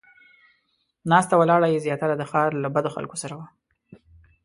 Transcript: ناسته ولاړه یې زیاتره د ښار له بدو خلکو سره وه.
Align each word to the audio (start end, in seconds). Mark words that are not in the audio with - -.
ناسته 1.11 1.33
ولاړه 1.37 1.67
یې 1.73 1.83
زیاتره 1.85 2.15
د 2.17 2.23
ښار 2.31 2.49
له 2.63 2.67
بدو 2.75 2.89
خلکو 2.95 3.15
سره 3.23 3.33
وه. 3.39 3.47